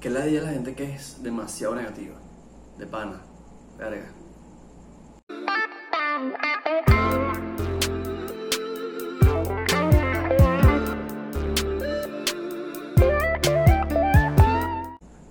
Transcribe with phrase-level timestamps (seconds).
[0.00, 2.14] Que la de la gente que es demasiado negativa.
[2.78, 3.20] De pana.
[3.76, 4.06] Verga.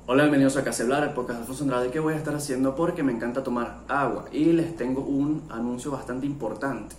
[0.05, 3.04] Hola, bienvenidos a Caseblar, el podcast de Alfonso Andrade que voy a estar haciendo porque
[3.04, 6.97] me encanta tomar agua y les tengo un anuncio bastante importante.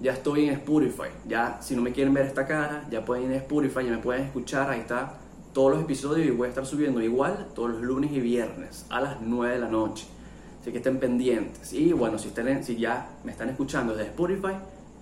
[0.00, 3.32] Ya estoy en Spotify, ya si no me quieren ver esta cara, ya pueden ir
[3.32, 5.14] a Spotify, ya me pueden escuchar, ahí está
[5.52, 9.00] todos los episodios y voy a estar subiendo igual todos los lunes y viernes a
[9.00, 10.06] las 9 de la noche.
[10.60, 11.72] Así que estén pendientes.
[11.72, 14.54] Y bueno, si, estén, si ya me están escuchando desde Spotify,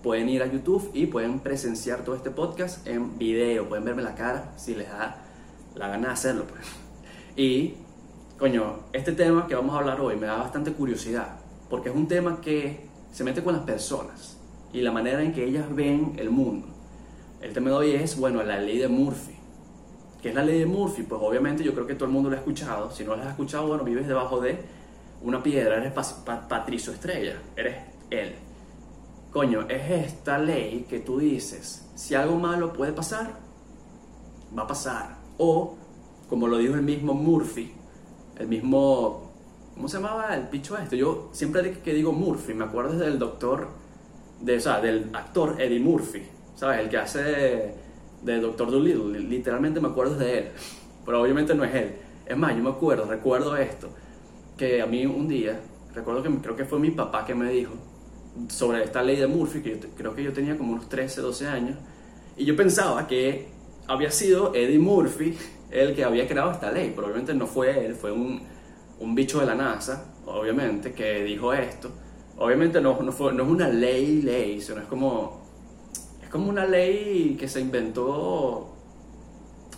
[0.03, 4.15] pueden ir a YouTube y pueden presenciar todo este podcast en video, pueden verme la
[4.15, 5.23] cara si les da
[5.75, 6.45] la gana de hacerlo.
[6.45, 6.63] Pues.
[7.39, 7.75] Y,
[8.39, 11.37] coño, este tema que vamos a hablar hoy me da bastante curiosidad,
[11.69, 14.39] porque es un tema que se mete con las personas
[14.73, 16.69] y la manera en que ellas ven el mundo.
[17.43, 19.36] El tema de hoy es, bueno, la ley de Murphy.
[20.23, 21.03] ¿Qué es la ley de Murphy?
[21.03, 22.91] Pues obviamente yo creo que todo el mundo lo ha escuchado.
[22.91, 24.59] Si no lo has escuchado, bueno, vives debajo de
[25.23, 25.93] una piedra, eres
[26.49, 27.77] Patricio Estrella, eres
[28.11, 28.35] él.
[29.33, 33.35] Coño, es esta ley que tú dices, si algo malo puede pasar,
[34.57, 35.17] va a pasar.
[35.39, 35.77] O
[36.29, 37.73] como lo dijo el mismo Murphy,
[38.39, 39.31] el mismo,
[39.75, 40.97] ¿cómo se llamaba el picho este?
[40.97, 43.69] Yo siempre que digo Murphy, me acuerdo del doctor,
[44.41, 46.23] de, o sea, del actor Eddie Murphy,
[46.55, 46.81] ¿sabes?
[46.81, 47.75] El que hace
[48.23, 50.49] de, Doctor Dolittle, literalmente me acuerdo de él,
[51.05, 51.93] pero obviamente no es él.
[52.27, 53.89] Es más, yo me acuerdo, recuerdo esto,
[54.57, 55.61] que a mí un día,
[55.95, 57.75] recuerdo que creo que fue mi papá que me dijo
[58.49, 61.77] sobre esta ley de Murphy, que creo que yo tenía como unos 13, 12 años,
[62.37, 63.49] y yo pensaba que
[63.87, 65.37] había sido Eddie Murphy
[65.71, 68.41] el que había creado esta ley, pero obviamente no fue él, fue un,
[69.01, 71.91] un bicho de la NASA, obviamente, que dijo esto.
[72.39, 75.46] Obviamente no, no, fue, no es una ley, ley, sino es como,
[76.27, 78.75] es como una ley que se inventó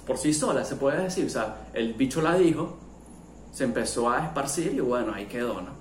[0.07, 1.27] por sí sola, se puede decir.
[1.27, 2.79] O sea, el bicho la dijo,
[3.53, 5.73] se empezó a esparcir y bueno, ahí quedó, ¿no?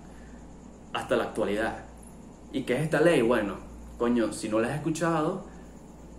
[0.91, 1.85] Hasta la actualidad.
[2.51, 3.21] ¿Y qué es esta ley?
[3.21, 3.55] Bueno,
[3.97, 5.45] coño, si no la has escuchado,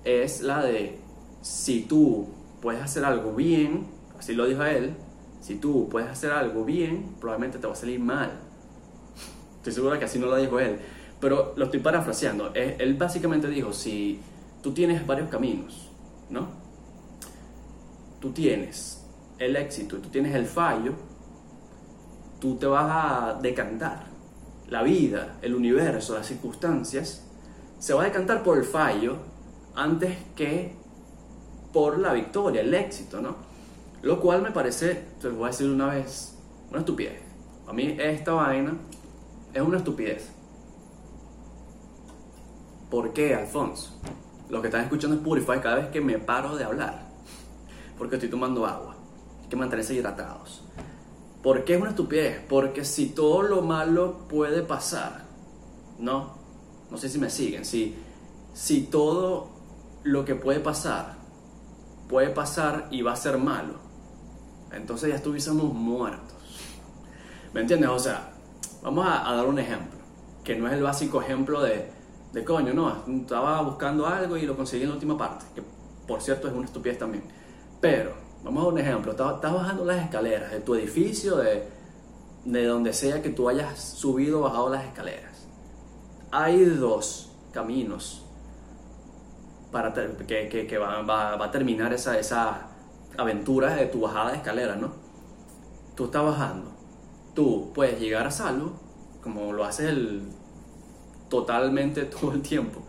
[0.05, 0.99] es la de
[1.43, 2.29] si tú
[2.63, 3.87] puedes hacer algo bien,
[4.19, 4.95] así lo dijo él,
[5.43, 8.33] si tú puedes hacer algo bien, probablemente te va a salir mal.
[9.59, 10.79] Estoy seguro que así no lo dijo él,
[11.21, 12.55] pero lo estoy parafraseando.
[12.55, 14.19] Él básicamente dijo, si
[14.63, 15.91] tú tienes varios caminos,
[16.31, 16.49] ¿no?
[18.21, 19.05] Tú tienes
[19.39, 20.93] el éxito y tú tienes el fallo,
[22.41, 24.07] tú te vas a decantar.
[24.69, 27.25] La vida, el universo, las circunstancias,
[27.79, 29.17] se va a decantar por el fallo
[29.75, 30.75] antes que
[31.73, 33.37] por la victoria, el éxito, ¿no?
[34.03, 36.37] Lo cual me parece, te lo voy a decir una vez,
[36.71, 37.21] una estupidez.
[37.67, 38.75] A mí esta vaina
[39.55, 40.31] es una estupidez.
[42.91, 44.01] ¿Por qué, Alfonso?
[44.49, 47.07] Los que están escuchando Spotify, cada vez que me paro de hablar,
[47.99, 48.97] porque estoy tomando agua,
[49.43, 50.63] hay que mantenerse hidratados.
[51.43, 52.41] ¿Por qué es una estupidez?
[52.49, 55.25] Porque si todo lo malo puede pasar,
[55.99, 56.37] ¿no?
[56.91, 57.65] No sé si me siguen.
[57.65, 57.95] Si,
[58.55, 59.51] si todo
[60.03, 61.19] lo que puede pasar
[62.09, 63.75] puede pasar y va a ser malo,
[64.73, 66.37] entonces ya estuviésemos muertos.
[67.53, 67.91] ¿Me entiendes?
[67.91, 68.31] O sea,
[68.83, 69.99] vamos a, dar un ejemplo,
[70.43, 71.91] que no es el básico ejemplo de,
[72.33, 75.63] de coño, no, estaba buscando algo y lo conseguí en la última parte, que
[76.07, 77.25] por cierto es una estupidez también.
[77.81, 78.13] Pero,
[78.45, 81.65] vamos a un ejemplo, estás, bajando las escaleras de tu edificio, de,
[82.45, 85.47] de donde sea que tú hayas subido o bajado las escaleras.
[86.31, 88.25] Hay dos caminos
[89.73, 92.69] para que, que, va, va, a terminar esa, esa
[93.17, 94.93] aventura de tu bajada de escalera, ¿no?
[95.95, 96.71] Tú estás bajando,
[97.35, 98.73] tú puedes llegar a salvo,
[99.23, 100.23] como lo haces el,
[101.29, 102.83] totalmente todo el tiempo,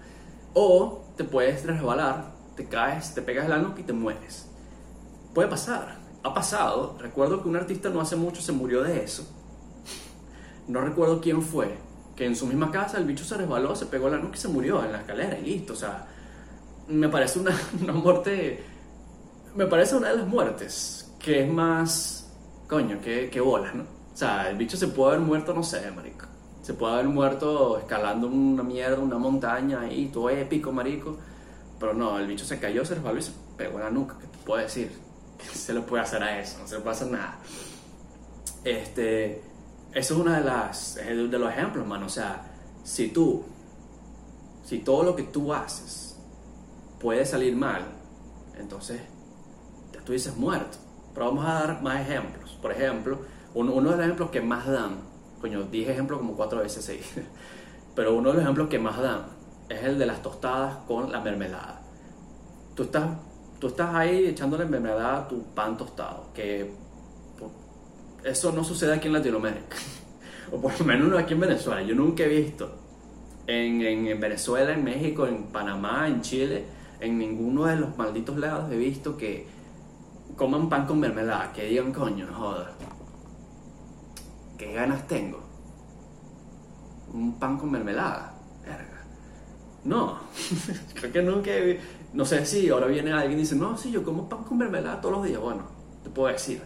[0.54, 4.48] o te puedes resbalar, te caes, te pegas la nuca y te mueres.
[5.34, 6.98] Puede pasar, ha pasado.
[7.00, 9.28] Recuerdo que un artista no hace mucho se murió de eso.
[10.68, 11.78] No recuerdo quién fue,
[12.16, 14.48] que en su misma casa el bicho se resbaló, se pegó la nuca y se
[14.48, 15.74] murió en la escalera y listo.
[15.74, 16.08] O sea,
[16.88, 18.64] me parece una, una muerte.
[19.56, 22.32] Me parece una de las muertes que es más.
[22.68, 23.84] Coño, que, que bolas, ¿no?
[23.84, 26.26] O sea, el bicho se puede haber muerto, no sé, marico.
[26.70, 31.18] Se puede haber muerto escalando una mierda, una montaña ahí, todo épico, marico.
[31.80, 34.18] Pero no, el bicho se cayó, se resbaló y se pegó en la nuca.
[34.20, 34.92] ¿Qué te puedo decir?
[35.40, 36.60] ¿Qué se le puede hacer a eso?
[36.60, 37.40] No se le puede hacer nada.
[38.64, 39.42] Este.
[39.96, 42.06] Eso es uno de, las, de los ejemplos, mano.
[42.06, 42.52] O sea,
[42.84, 43.44] si tú,
[44.64, 46.20] si todo lo que tú haces
[47.00, 47.82] puede salir mal,
[48.60, 49.02] entonces
[49.92, 50.78] ya tú dices muerto.
[51.16, 52.60] Pero vamos a dar más ejemplos.
[52.62, 53.22] Por ejemplo,
[53.56, 55.09] uno, de los ejemplos que más dan,
[55.40, 57.28] coño, dije ejemplo como cuatro veces seguidas,
[57.96, 59.26] pero uno de los ejemplos que más dan
[59.70, 61.82] es el de las tostadas con la mermelada.
[62.76, 63.10] Tú estás,
[63.60, 66.72] tú estás ahí echándole mermelada a tu pan tostado, que
[68.24, 69.78] eso no sucede aquí en Latinoamérica.
[70.52, 71.82] o por lo menos no aquí en Venezuela.
[71.82, 72.70] Yo nunca he visto
[73.48, 76.66] en, en, Venezuela, en México, en Panamá, en Chile,
[77.00, 79.48] en ninguno de los malditos lados he visto que
[80.36, 81.52] coman pan con mermelada.
[81.54, 82.68] Que digan, coño, joder.
[84.60, 85.40] ¿Qué ganas tengo?
[87.14, 88.34] Un pan con mermelada.
[88.62, 89.06] Verga.
[89.86, 90.20] No,
[90.96, 91.80] creo que nunca he
[92.12, 95.00] No sé si ahora viene alguien y dice, no, sí, yo como pan con mermelada
[95.00, 95.40] todos los días.
[95.40, 95.64] Bueno,
[96.04, 96.62] te puedo decir,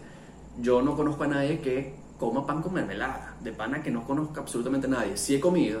[0.58, 3.36] yo no conozco a nadie que coma pan con mermelada.
[3.40, 5.16] De pana que no conozca absolutamente nadie.
[5.16, 5.80] Sí he comido,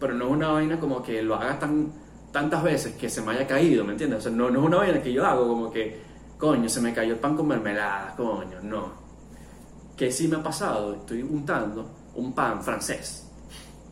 [0.00, 1.92] pero no es una vaina como que lo haga tan,
[2.32, 4.18] tantas veces que se me haya caído, ¿me entiendes?
[4.18, 6.02] O sea, no, no es una vaina que yo hago como que,
[6.36, 9.09] coño, se me cayó el pan con mermelada, coño, no.
[10.00, 13.28] Que sí me ha pasado, estoy untando un pan francés.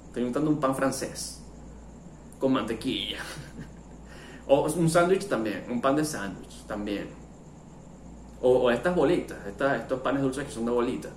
[0.07, 1.43] Estoy untando un pan francés
[2.39, 3.19] con mantequilla.
[4.47, 7.11] o un sándwich también, un pan de sándwich también.
[8.41, 11.13] O, estas bolitas, estos panes dulces que son de bolitas,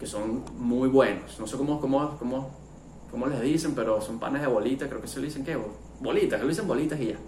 [0.00, 1.38] que son muy buenos.
[1.38, 2.52] No sé cómo, cómo, cómo,
[3.10, 5.58] cómo les dicen, pero son panes de bolita, creo que se le dicen qué,
[6.00, 7.18] bolitas, que le dicen bolitas y ya.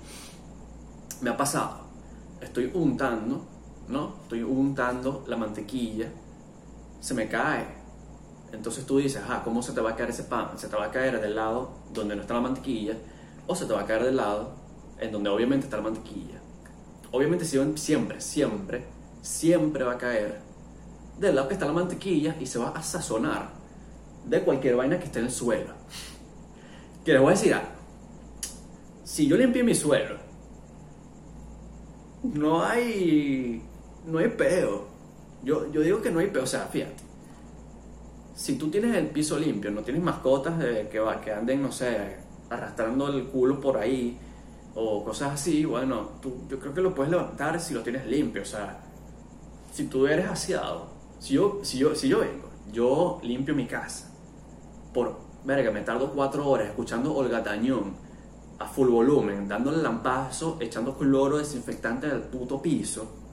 [1.20, 1.80] Me ha pasado,
[2.40, 3.44] estoy untando,
[3.88, 4.14] ¿no?
[4.22, 6.10] Estoy untando la mantequilla,
[7.00, 7.66] se me cae.
[8.52, 10.50] Entonces tú dices, ah, ¿cómo se te va a caer ese pan?
[10.56, 12.94] Se te va a caer del lado donde no está la mantequilla,
[13.46, 14.54] o se te va a caer del lado
[14.98, 16.40] en donde obviamente está la mantequilla
[17.16, 18.84] obviamente siempre, siempre,
[19.22, 20.40] siempre va a caer
[21.18, 23.50] del lado que está la mantequilla y se va a sazonar
[24.26, 25.72] de cualquier vaina que esté en el suelo.
[27.04, 27.68] Que les voy a decir algo.
[29.04, 30.16] Si yo limpié mi suelo,
[32.22, 33.62] no hay,
[34.04, 34.88] no hay peo.
[35.46, 37.04] Yo, yo digo que no hay peo, o sea, fíjate.
[38.34, 40.54] Si tú tienes el piso limpio, no tienes mascotas
[40.90, 42.16] que, va, que anden, no sé,
[42.50, 44.18] arrastrando el culo por ahí,
[44.74, 48.42] o cosas así, bueno, tú, yo creo que lo puedes levantar si lo tienes limpio.
[48.42, 48.80] O sea,
[49.72, 50.88] si tú eres aseado,
[51.20, 54.12] si yo, si yo, si yo vengo, yo limpio mi casa,
[54.92, 57.94] por, verga, me tardo cuatro horas escuchando Olga Tañón
[58.58, 63.25] a full volumen, dándole lampazo, echando cloro desinfectante al puto piso.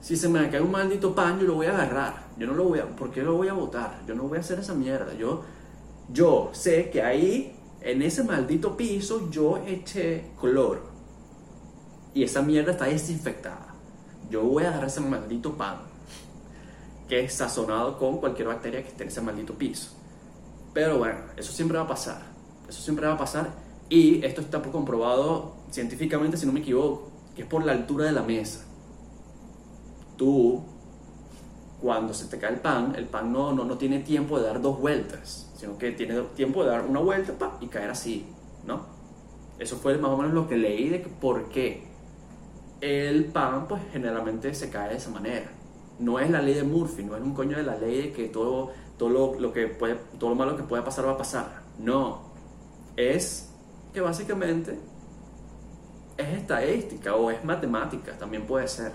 [0.00, 2.28] Si se me cae un maldito paño, lo voy a agarrar.
[2.38, 4.00] Yo no lo voy a, ¿por qué lo voy a botar?
[4.06, 5.14] Yo no voy a hacer esa mierda.
[5.14, 5.42] Yo,
[6.12, 10.82] yo sé que ahí en ese maldito piso yo eché cloro.
[12.14, 13.74] Y esa mierda está desinfectada.
[14.30, 15.88] Yo voy a agarrar ese maldito pan
[17.08, 19.90] que es sazonado con cualquier bacteria que esté en ese maldito piso.
[20.74, 22.20] Pero bueno, eso siempre va a pasar.
[22.68, 23.50] Eso siempre va a pasar.
[23.88, 28.12] Y esto está comprobado científicamente, si no me equivoco, que es por la altura de
[28.12, 28.67] la mesa.
[30.18, 30.62] Tú,
[31.80, 34.60] cuando se te cae el pan, el pan no, no, no tiene tiempo de dar
[34.60, 38.24] dos vueltas sino que tiene tiempo de dar una vuelta y caer así,
[38.64, 38.86] ¿no?
[39.58, 41.82] Eso fue más o menos lo que leí de por qué
[42.80, 45.50] el pan pues generalmente se cae de esa manera.
[45.98, 48.28] No es la ley de Murphy, no es un coño de la ley de que
[48.28, 51.62] todo, todo, lo, que puede, todo lo malo que puede pasar va a pasar.
[51.80, 52.20] No,
[52.96, 53.52] es
[53.92, 54.78] que básicamente
[56.16, 58.92] es estadística o es matemática, también puede ser.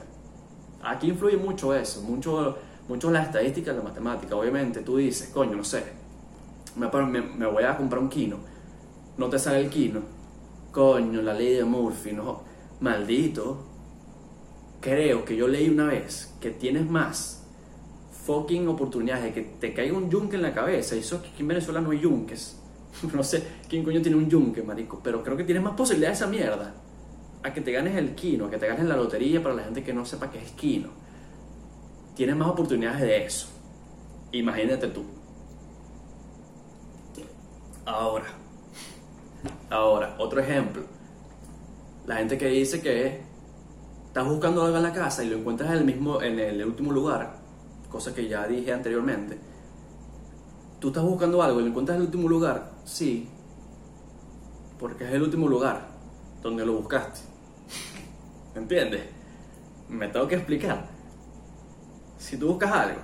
[0.83, 2.57] Aquí influye mucho eso, mucho,
[2.88, 4.35] mucho la estadística y la matemática.
[4.35, 5.83] Obviamente tú dices, coño, no sé,
[6.75, 8.38] me, voy a comprar un kino,
[9.18, 10.01] no te sale el kino,
[10.71, 12.41] coño, la ley de Murphy, no,
[12.81, 13.69] maldito.
[14.81, 17.44] Creo que yo leí una vez que tienes más
[18.25, 20.95] fucking oportunidades de que te caiga un yunque en la cabeza.
[20.95, 22.59] Y eso que aquí en Venezuela no hay yunques.
[23.13, 24.99] no sé quién coño tiene un yunque, marico.
[25.04, 26.73] Pero creo que tienes más posibilidades de esa mierda.
[27.44, 29.83] A que te ganes el kino, a que te ganes la lotería para la gente
[29.83, 30.90] que no sepa qué es kino.
[32.16, 33.47] Tienes más oportunidades de eso.
[34.31, 35.04] Imagínate tú.
[37.85, 38.26] Ahora,
[39.69, 40.83] ahora, otro ejemplo.
[42.06, 43.21] La gente que dice que
[44.07, 46.92] estás buscando algo en la casa y lo encuentras en el mismo, en el último
[46.92, 47.35] lugar,
[47.90, 49.38] cosa que ya dije anteriormente.
[50.80, 53.28] Tú estás buscando algo y lo encuentras en el último lugar, sí,
[54.80, 55.88] porque es el último lugar
[56.42, 57.32] donde lo buscaste.
[58.56, 59.02] ¿Entiendes?
[59.90, 60.88] Me tengo que explicar.
[62.18, 63.02] Si tú buscas algo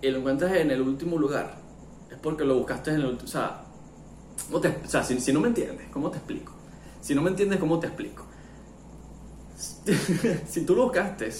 [0.00, 1.58] y lo encuentras en el último lugar,
[2.22, 3.06] porque lo buscaste en el...
[3.06, 3.64] O sea,
[4.52, 6.52] o sea si, no me entiendes, ¿cómo te explico?
[7.00, 8.26] Si no me entiendes, ¿cómo te explico?
[10.48, 11.30] si tú lo buscaste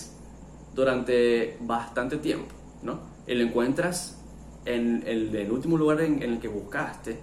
[0.75, 3.01] durante bastante tiempo, ¿no?
[3.27, 4.21] Y lo encuentras
[4.65, 7.19] en el, último lugar en, el que buscaste,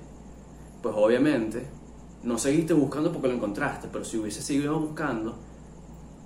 [0.82, 1.68] pues obviamente
[2.24, 5.38] no seguiste buscando porque lo encontraste, pero si hubieses seguido buscando,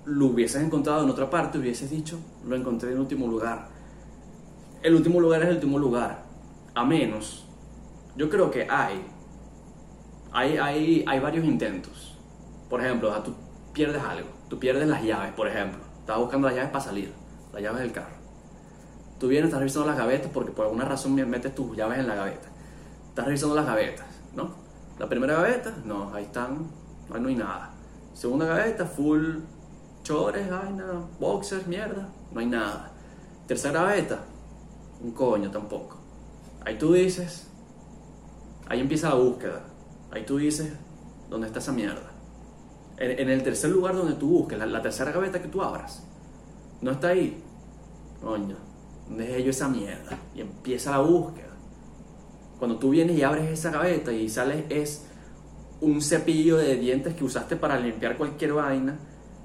[0.04, 3.68] lo hubieses encontrado en otra parte, hubieses dicho, lo encontré en último lugar.
[4.82, 6.32] El último lugar es el último lugar
[6.74, 7.44] a menos,
[8.16, 9.04] yo creo que hay,
[10.32, 12.18] hay, hay, hay varios intentos.
[12.68, 13.34] Por ejemplo, tú
[13.72, 15.80] pierdes algo, tú pierdes las llaves, por ejemplo.
[16.00, 17.12] Estás buscando las llaves para salir,
[17.52, 18.16] las llaves del carro.
[19.18, 22.14] Tú vienes, estás revisando las gavetas porque por alguna razón metes tus llaves en la
[22.14, 22.48] gaveta.
[23.08, 24.50] Estás revisando las gavetas, ¿no?
[24.98, 26.66] La primera gaveta, no, ahí están,
[27.12, 27.70] ahí no hay nada.
[28.14, 29.36] Segunda gaveta, full
[30.02, 30.84] chores, vaina,
[31.18, 32.90] boxers, mierda, no hay nada.
[33.46, 34.24] Tercera gaveta,
[35.02, 35.96] un coño tampoco.
[36.64, 37.48] Ahí tú dices,
[38.66, 39.64] ahí empieza la búsqueda.
[40.10, 40.72] Ahí tú dices,
[41.28, 42.10] ¿dónde está esa mierda?
[42.98, 46.04] En, el tercer lugar donde tú busques, la, tercera gaveta que tú abras,
[46.80, 47.42] no está ahí.
[48.20, 48.56] Coño,
[49.08, 50.18] ¿dónde es yo esa mierda?
[50.34, 51.48] Y empieza la búsqueda.
[52.58, 55.06] Cuando tú vienes y abres esa gaveta y sales es
[55.80, 58.96] un cepillo de dientes que usaste para limpiar cualquier vaina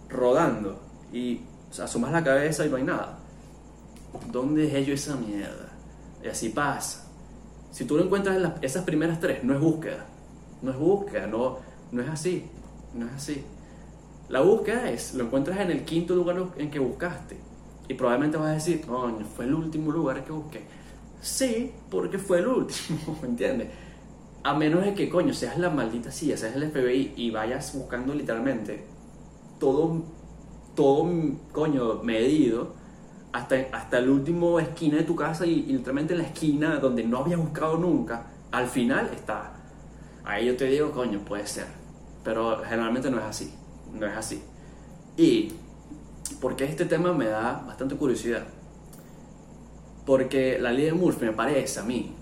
[0.09, 0.79] rodando
[1.11, 1.41] y
[1.79, 3.19] asomas la cabeza y no hay nada.
[4.31, 5.69] ¿Dónde es yo esa mierda?
[6.23, 7.05] Y así pasa.
[7.71, 10.05] Si tú lo encuentras en esas primeras tres, no es búsqueda.
[10.61, 11.57] No es búsqueda, no,
[11.91, 12.45] no es así.
[12.93, 13.43] No es así.
[14.29, 17.37] La búsqueda es, lo encuentras en el quinto lugar en que buscaste.
[17.87, 20.63] Y probablemente vas a decir, coño, fue el último lugar que busqué.
[21.21, 23.69] Sí, porque fue el último, ¿me entiendes?
[24.43, 28.13] A menos de que, coño, seas la maldita silla, seas el FBI y vayas buscando
[28.13, 28.96] literalmente
[29.59, 30.03] todo,
[30.75, 31.09] todo,
[31.51, 32.73] coño, medido
[33.31, 37.19] hasta, hasta el último esquina de tu casa y, literalmente en la esquina donde no
[37.19, 39.53] habías buscado nunca, al final está.
[40.23, 41.67] Ahí yo te digo, coño, puede ser.
[42.23, 43.53] Pero generalmente no es así.
[43.93, 44.41] No es así.
[45.15, 45.53] Y
[46.41, 48.43] porque este tema me da bastante curiosidad
[50.07, 52.15] porque la ley de Murphy me parece a mí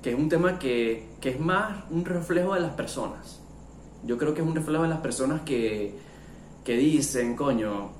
[0.00, 3.40] que es un tema que, es más un reflejo de las personas.
[4.04, 5.96] Yo creo que es un reflejo de las personas que,
[6.64, 7.90] dicen, coño,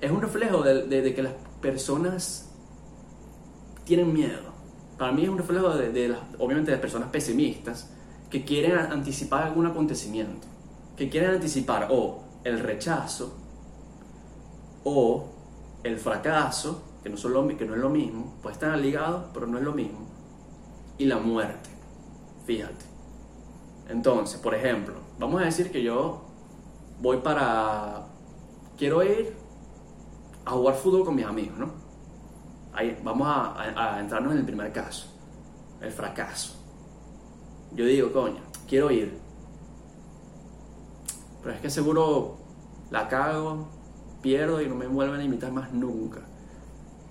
[0.00, 2.50] es un reflejo de, que las personas
[3.84, 4.52] tienen miedo.
[4.98, 7.90] Para mí es un reflejo de, las, obviamente, de personas pesimistas
[8.30, 10.46] que quieren anticipar algún acontecimiento,
[10.96, 13.36] que quieren anticipar o el rechazo
[14.84, 15.26] o
[15.82, 19.46] el fracaso que no, son lo, que no es lo mismo, puede estar ligados, pero
[19.46, 20.08] no es lo mismo,
[20.96, 21.68] y la muerte,
[22.46, 22.86] fíjate.
[23.90, 26.23] Entonces, por ejemplo, vamos a decir que yo
[27.00, 28.06] voy para,
[28.76, 29.36] quiero ir
[30.44, 31.70] a jugar fútbol con mis amigos, ¿no?
[32.72, 35.06] Ahí vamos a, entrarnos en el primer caso,
[35.80, 36.54] el fracaso.
[37.72, 39.18] Yo digo, coño, quiero ir,
[41.42, 42.36] pero es que seguro
[42.90, 43.68] la cago,
[44.22, 46.20] pierdo y no me vuelven a invitar más nunca.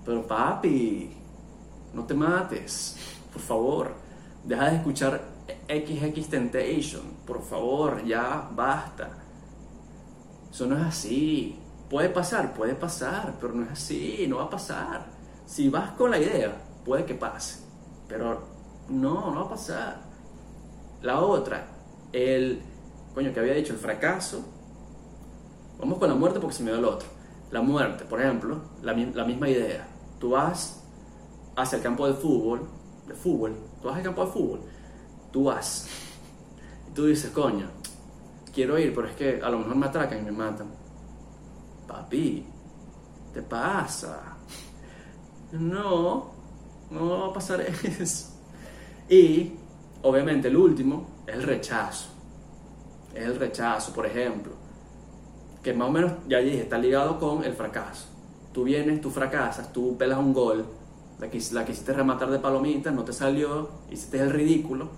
[0.04, 1.14] Pero papi,
[1.94, 2.96] no te mates,
[3.32, 3.94] por favor.
[4.44, 5.22] Deja de escuchar
[5.66, 9.23] XX Temptation, por favor, ya basta.
[10.54, 11.58] Eso no es así.
[11.90, 15.04] Puede pasar, puede pasar, pero no es así, no va a pasar.
[15.46, 17.64] Si vas con la idea, puede que pase,
[18.06, 18.40] pero
[18.88, 20.00] no, no va a pasar.
[21.02, 21.66] La otra,
[22.12, 22.62] el,
[23.14, 24.44] coño, que había dicho, el fracaso.
[25.80, 27.08] Vamos con la muerte porque se me dio el otro.
[27.50, 29.88] La muerte, por ejemplo, la, la misma idea
[30.20, 30.84] tú vas
[31.56, 32.60] hacia el campo de fútbol,
[33.08, 34.60] de fútbol, tú vas al campo de fútbol,
[35.32, 35.88] tú vas
[36.88, 37.66] y tú dices, coño,
[38.54, 40.68] quiero ir, pero es que a lo mejor me atracan y me matan.
[41.86, 42.46] Papi,
[43.32, 44.36] ¿te pasa?
[45.52, 46.30] No,
[46.90, 47.60] no va a pasar
[48.00, 48.32] eso.
[49.08, 49.52] Y,
[50.02, 52.08] obviamente, el último es el rechazo.
[53.14, 54.52] El rechazo, por ejemplo.
[55.62, 58.14] Que más o menos, ya dije, está ligado con el fracaso
[58.54, 60.64] tú vienes, tú fracasas, tú pelas un gol,
[61.18, 64.88] la, la quisiste rematar de palomita, no te salió, hiciste el ridículo,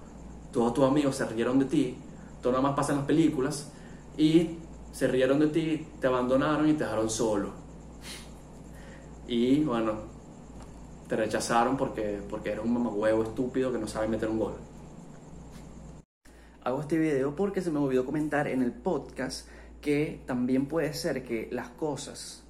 [0.52, 1.96] todos tus amigos se rieron de ti,
[2.46, 3.72] todo nada más pasa en las películas,
[4.16, 4.58] y
[4.92, 7.50] se rieron de ti, te abandonaron y te dejaron solo.
[9.26, 9.94] Y bueno,
[11.08, 14.54] te rechazaron porque, porque eres un mamahuevo estúpido que no sabe meter un gol.
[16.62, 19.48] Hago este video porque se me olvidó comentar en el podcast
[19.80, 22.44] que también puede ser que las cosas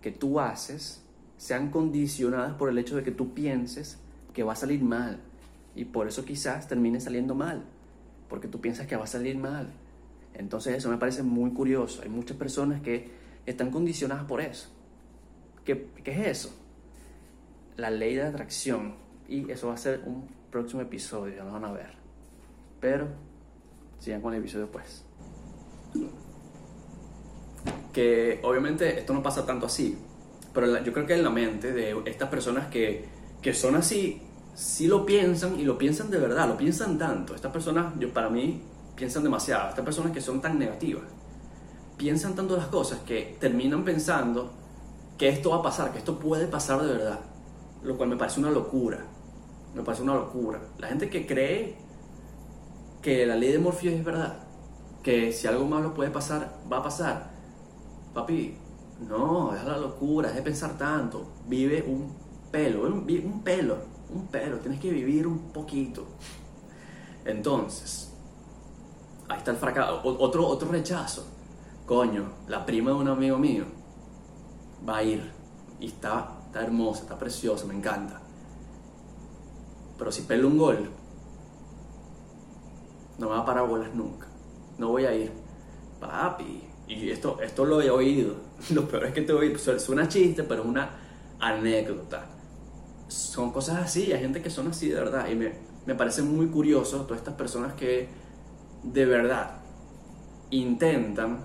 [0.00, 1.02] que tú haces
[1.36, 3.98] sean condicionadas por el hecho de que tú pienses
[4.32, 5.18] que va a salir mal.
[5.74, 7.64] Y por eso quizás termine saliendo mal,
[8.32, 9.70] porque tú piensas que va a salir mal.
[10.32, 12.00] Entonces eso me parece muy curioso.
[12.02, 13.10] Hay muchas personas que
[13.44, 14.70] están condicionadas por eso.
[15.66, 16.56] ¿Qué, qué es eso?
[17.76, 18.94] La ley de atracción.
[19.28, 21.92] Y eso va a ser un próximo episodio, ya lo van a ver.
[22.80, 23.08] Pero
[23.98, 25.04] sigan con el episodio pues
[27.92, 29.98] que obviamente esto no pasa tanto así,
[30.54, 33.04] pero yo creo que en la mente de estas personas que,
[33.42, 34.22] que son así,
[34.54, 37.34] sí lo piensan y lo piensan de verdad, lo piensan tanto.
[37.34, 38.62] Estas personas, yo, para mí,
[38.96, 39.68] piensan demasiado.
[39.70, 41.04] Estas personas que son tan negativas,
[41.96, 44.52] piensan tanto las cosas que terminan pensando
[45.18, 47.20] que esto va a pasar, que esto puede pasar de verdad.
[47.82, 48.98] Lo cual me parece una locura.
[49.74, 50.60] Me parece una locura.
[50.78, 51.76] La gente que cree
[53.00, 54.36] que la ley de Morpheus es verdad,
[55.02, 57.30] que si algo malo puede pasar, va a pasar,
[58.14, 58.56] papi,
[59.08, 61.26] No, es la locura, es de pensar tanto.
[61.48, 62.14] Vive un
[62.52, 63.78] pelo, un, un pelo,
[64.14, 64.58] un pelo.
[64.58, 66.06] Tienes que vivir un poquito.
[67.24, 68.12] Entonces,
[69.28, 70.00] ahí está el fracaso.
[70.04, 71.26] Otro, otro rechazo.
[71.86, 73.64] Coño, la prima de un amigo mío
[74.88, 75.30] va a ir
[75.80, 78.20] y está, está hermosa, está preciosa, me encanta.
[79.98, 80.90] Pero si pelo un gol,
[83.18, 84.26] no me va a parar bolas nunca.
[84.78, 85.32] No voy a ir.
[86.00, 88.34] Papi, y esto, esto lo he oído.
[88.70, 89.58] Lo peor es que te oído.
[89.58, 90.90] Suena chiste, pero es una
[91.38, 92.26] anécdota.
[93.32, 95.26] Son cosas así, hay gente que son así de verdad.
[95.30, 95.52] Y me,
[95.86, 98.06] me parece muy curioso todas estas personas que
[98.82, 99.52] de verdad
[100.50, 101.42] intentan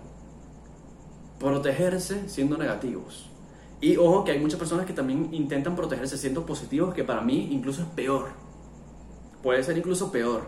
[1.40, 3.30] protegerse siendo negativos.
[3.80, 7.48] Y ojo que hay muchas personas que también intentan protegerse siendo positivos, que para mí
[7.52, 8.32] incluso es peor.
[9.42, 10.46] Puede ser incluso peor.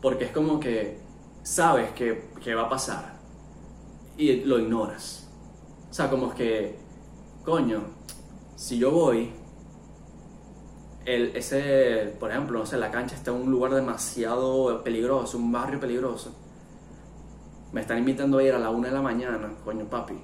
[0.00, 1.00] Porque es como que
[1.42, 3.18] sabes que, que va a pasar
[4.16, 5.28] y lo ignoras.
[5.90, 6.78] O sea, como que,
[7.44, 7.82] coño,
[8.54, 9.39] si yo voy,
[11.14, 15.50] el, ese, por ejemplo, no sé, la cancha está en un lugar demasiado peligroso, un
[15.50, 16.34] barrio peligroso.
[17.72, 20.14] Me están invitando a ir a la una de la mañana, coño papi.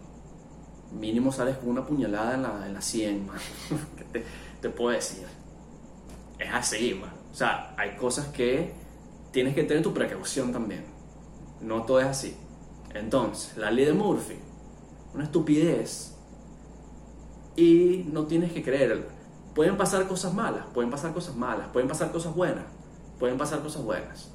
[0.93, 3.39] Mínimo sales con una puñalada en la, en la sien, man.
[3.97, 4.25] ¿Qué te,
[4.61, 5.27] te, puedo decir?
[6.39, 7.13] Es así, man.
[7.33, 8.73] O sea, hay cosas que
[9.33, 10.85] tienes que tener tu precaución también.
[11.61, 12.37] No todo es así.
[12.95, 14.39] Entonces, la ley de Murphy,
[15.15, 16.15] una estupidez.
[17.57, 19.16] Y no tienes que creerlo.
[19.57, 22.67] Pueden pasar cosas malas, pueden pasar cosas malas, pueden pasar cosas buenas,
[23.19, 24.29] pueden pasar cosas buenas.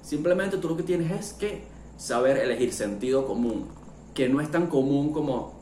[0.00, 1.66] Simplemente tú lo que tienes es que
[1.98, 3.68] saber elegir sentido común,
[4.14, 5.52] que no es tan común como,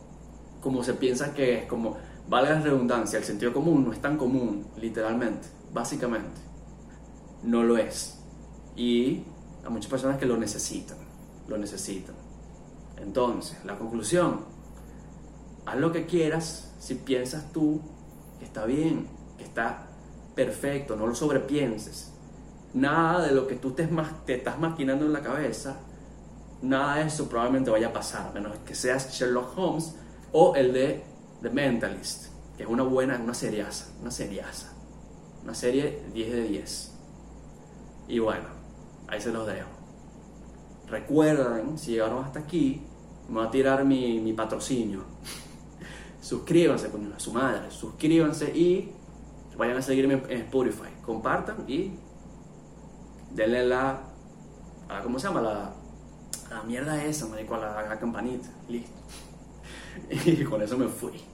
[0.60, 1.96] como se piensa que es, como,
[2.28, 6.40] vale la redundancia, el sentido común no es tan común, literalmente, básicamente.
[7.42, 8.16] No lo es.
[8.76, 9.24] Y
[9.64, 10.98] hay muchas personas que lo necesitan,
[11.48, 12.14] lo necesitan.
[12.96, 14.42] Entonces, la conclusión,
[15.66, 17.80] haz lo que quieras si piensas tú
[18.40, 19.06] que está bien,
[19.38, 19.86] que está
[20.34, 22.12] perfecto, no lo sobrepienses.
[22.74, 23.88] Nada de lo que tú te,
[24.26, 25.76] te estás maquinando en la cabeza,
[26.62, 29.94] nada de eso probablemente vaya a pasar, menos que seas Sherlock Holmes
[30.32, 31.04] o el de
[31.42, 34.72] The Mentalist, que es una buena, una seriaza, una seriaza,
[35.42, 36.92] una serie 10 de 10.
[38.08, 38.48] Y bueno,
[39.08, 39.68] ahí se los dejo.
[40.88, 42.82] Recuerden, si llegaron hasta aquí,
[43.28, 45.04] me voy a tirar mi, patrocinio.
[46.20, 47.70] Suscríbanse, coño, a su madre.
[47.70, 48.92] Suscríbanse y
[49.56, 50.90] vayan a seguirme en Spotify.
[51.04, 51.92] Compartan y
[53.32, 54.00] denle la.
[55.02, 55.40] ¿Cómo se llama?
[55.40, 55.72] La,
[56.50, 58.48] la mierda esa, marico, la campanita.
[58.68, 58.90] Listo.
[60.24, 61.29] Y con eso me fui.